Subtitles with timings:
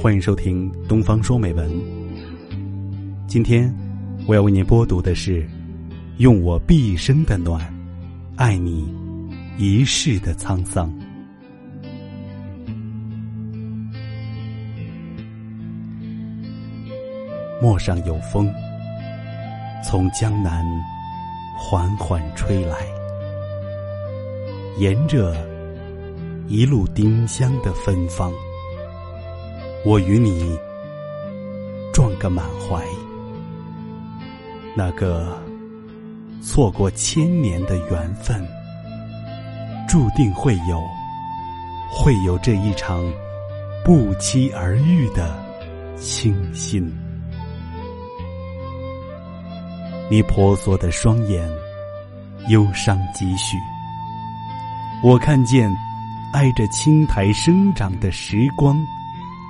[0.00, 1.68] 欢迎收听《东方说美文》。
[3.26, 3.74] 今天
[4.28, 5.44] 我要为您播读的是：
[6.18, 7.60] 用我毕生的暖，
[8.36, 8.94] 爱你
[9.58, 10.88] 一世的沧桑。
[17.60, 18.48] 陌上有风，
[19.84, 20.64] 从江南
[21.58, 22.86] 缓缓吹来，
[24.78, 25.34] 沿着
[26.46, 28.32] 一路丁香的芬芳。
[29.84, 30.58] 我与你
[31.94, 32.84] 撞个满怀，
[34.76, 35.40] 那个
[36.42, 38.46] 错过千年的缘分，
[39.88, 40.82] 注定会有，
[41.90, 43.02] 会有这一场
[43.84, 45.34] 不期而遇的
[45.96, 46.92] 倾心。
[50.10, 51.48] 你婆娑的双眼，
[52.48, 53.56] 忧伤几许？
[55.02, 55.70] 我看见
[56.32, 58.76] 挨着青苔生长的时光。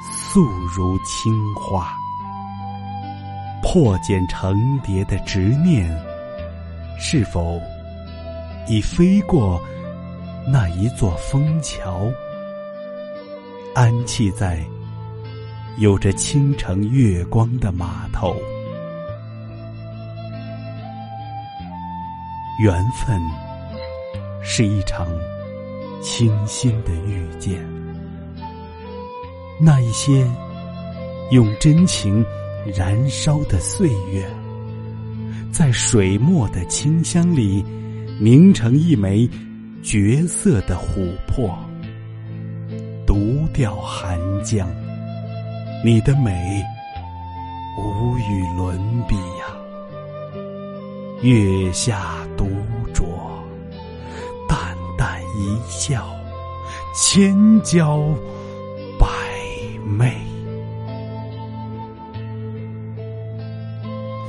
[0.00, 0.44] 素
[0.76, 1.92] 如青花，
[3.62, 5.90] 破茧成蝶的执念，
[6.98, 7.60] 是否
[8.68, 9.60] 已飞过
[10.46, 12.02] 那一座枫桥，
[13.74, 14.64] 安栖在
[15.78, 18.36] 有着倾城月光的码头？
[22.60, 23.20] 缘分
[24.42, 25.06] 是一场
[26.02, 27.77] 清新的遇见。
[29.60, 30.24] 那一些
[31.32, 32.24] 用真情
[32.76, 34.24] 燃烧的岁月，
[35.52, 37.64] 在水墨的清香里
[38.20, 39.28] 凝成一枚
[39.82, 41.58] 绝色的琥珀，
[43.04, 44.68] 独钓寒江。
[45.84, 46.62] 你的美
[47.76, 49.46] 无与伦比呀！
[51.20, 52.46] 月下独
[52.94, 53.04] 酌，
[54.48, 56.08] 淡淡一笑，
[56.94, 58.00] 千娇。
[59.88, 60.14] 妹，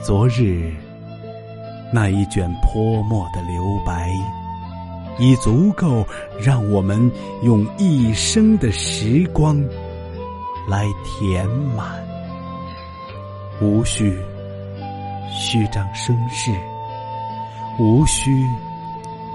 [0.02, 0.74] 昨日
[1.94, 4.10] 那一卷泼墨的留白，
[5.20, 6.06] 已足够
[6.40, 7.12] 让我们
[7.44, 9.62] 用一生的时光
[10.68, 12.02] 来填满。
[13.62, 14.18] 无需
[15.30, 16.52] 虚张声势，
[17.78, 18.48] 无需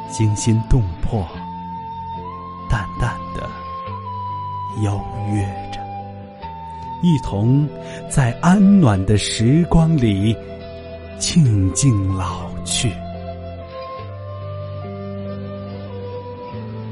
[0.09, 1.23] 惊心动魄，
[2.71, 3.47] 淡淡的
[4.83, 4.99] 邀
[5.31, 5.74] 约。
[7.05, 7.69] 一同
[8.09, 10.35] 在安暖的时光里
[11.19, 12.91] 静静老去。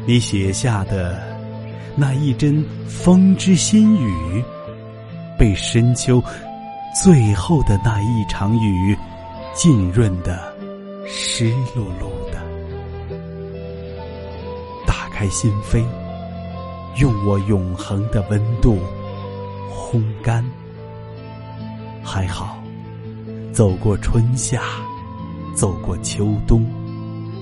[0.06, 1.19] 你写下的
[1.97, 4.45] 那一针风之心语，
[5.39, 6.23] 被深秋
[7.03, 8.94] 最后的那一场雨
[9.55, 10.55] 浸润的
[11.06, 12.39] 湿漉漉的。
[14.87, 15.83] 打开心扉，
[17.00, 18.77] 用我永恒的温度。
[19.93, 20.43] 烘干，
[22.03, 22.59] 还好，
[23.53, 24.63] 走过春夏，
[25.55, 26.65] 走过秋冬，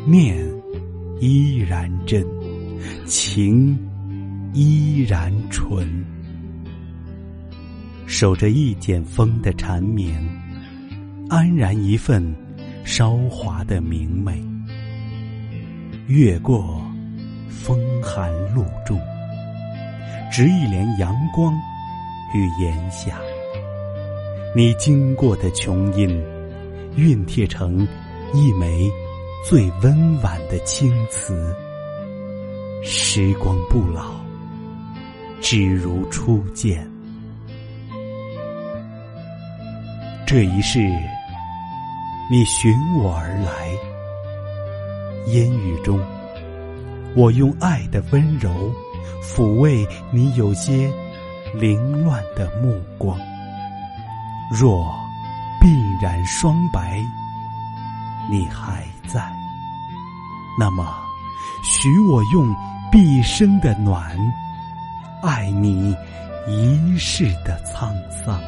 [0.04, 0.36] 面
[1.20, 2.26] 依然真，
[3.06, 3.78] 情
[4.52, 6.04] 依然纯，
[8.04, 10.20] 守着一剪风的缠绵，
[11.28, 12.34] 安然一份
[12.82, 14.44] 韶华的明媚，
[16.08, 16.82] 越过
[17.48, 19.00] 风寒露重，
[20.32, 21.54] 执一帘阳光。
[22.32, 23.20] 与檐下，
[24.54, 26.08] 你经过的琼音，
[26.96, 27.86] 熨帖成
[28.32, 28.88] 一枚
[29.44, 31.54] 最温婉的青瓷。
[32.82, 34.20] 时光不老，
[35.40, 36.88] 只如初见。
[40.24, 40.78] 这一世，
[42.30, 43.68] 你寻我而来，
[45.32, 45.98] 烟雨中，
[47.16, 48.72] 我用爱的温柔
[49.20, 50.88] 抚慰你有些。
[51.54, 53.18] 凌乱的目光，
[54.50, 54.86] 若
[55.60, 57.00] 鬓染霜白，
[58.30, 59.20] 你还在，
[60.58, 60.94] 那么
[61.62, 62.54] 许我用
[62.90, 64.16] 毕生的暖，
[65.22, 65.94] 爱你
[66.46, 67.92] 一世的沧
[68.24, 68.40] 桑。